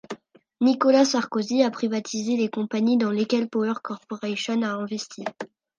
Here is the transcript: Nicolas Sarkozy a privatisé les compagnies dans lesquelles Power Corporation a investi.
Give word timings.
Nicolas 0.61 1.05
Sarkozy 1.05 1.61
a 1.61 1.69
privatisé 1.69 2.35
les 2.35 2.49
compagnies 2.49 2.97
dans 2.97 3.11
lesquelles 3.11 3.47
Power 3.47 3.73
Corporation 3.83 4.59
a 4.63 4.69
investi. 4.69 5.23